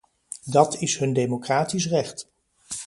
[0.45, 2.27] Dat is hun democratisch recht.